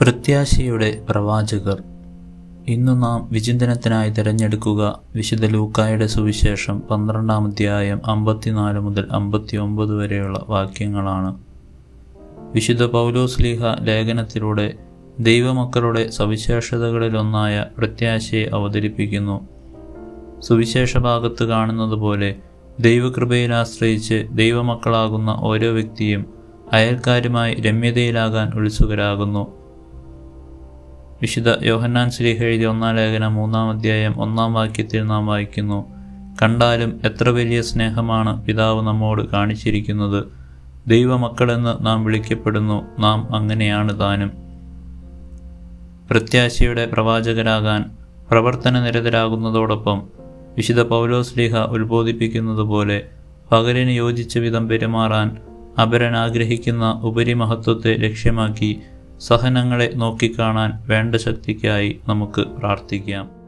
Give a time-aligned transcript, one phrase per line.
[0.00, 1.82] പ്രത്യാശയുടെ പ്രവാചകർ.
[2.68, 11.38] ഇന്നു നാം വിചിന്തനത്തിനായി തിരഞ്ഞെടുക്കുക വിശുദ്ധ ലൂക്കായുടെ സുവിശേഷം പന്ത്രണ്ടാം അധ്യായം അമ്പത്തിനാല് മുതൽ അമ്പത്തിയൊമ്പത് വരെയുള്ള വാക്യങ്ങളാണ്.
[12.54, 14.72] വിശുദ്ധ പൗലോസ്ലീഹ ലേഖനത്തിലൂടെ
[15.20, 19.48] ദൈവമക്കളുടെ സവിശേഷതകളിലൊന്നായ പ്രത്യാശയെ അവതരിപ്പിക്കുന്നു.
[20.40, 22.36] സുവിശേഷ ഭാഗത്ത് കാണുന്നത് പോലെ
[22.80, 26.26] ദൈവകൃപയിൽ ആശ്രയിച്ച് ദൈവമക്കളാകുന്ന ഓരോ വ്യക്തിയും
[26.72, 29.59] അയൽക്കാരുമായി രമ്യതയിലാകാൻ ഉത്സുകരാകുന്നു.
[31.20, 35.88] വിശുദ്ധ യോഹന്നാൻ ശ്രീഹ എഴുതിയ ഒന്നാം ലേഖനം മൂന്നാം അധ്യായം ഒന്നാം വാക്യത്തിൽ നാം വായിക്കുന്നു.
[36.42, 40.24] കണ്ടാലും എത്ര വലിയ സ്നേഹമാണ് പിതാവ് നമ്മോട് കാണിച്ചിരിക്കുന്നത്.
[40.86, 42.82] ദൈവമക്കളെന്ന് നാം വിളിക്കപ്പെടുന്നു.
[42.98, 44.30] നാം അങ്ങനെയാണ് താനും.
[46.10, 47.84] പ്രത്യാശയുടെ പ്രവാചകരാകാൻ
[48.30, 50.02] പ്രവർത്തന നിരതരാകുന്നതോടൊപ്പം
[50.56, 53.02] വിശുദ്ധ പൗലോസ്ലിഹ ഉത്ബോധിപ്പിക്കുന്നത് പോലെ
[53.52, 55.36] പകലിന് യോജിച്ച വിധം പെരുമാറാൻ
[55.82, 58.80] അപരൻ ആഗ്രഹിക്കുന്ന ഉപരിമഹത്വത്തെ ലക്ഷ്യമാക്കി
[59.20, 63.39] സഹനങ്ങളെ നോക്കിക്കാണാൻ വേണ്ട ശക്തിക്കായി നമുക്ക് പ്രാർത്ഥിക്കാം.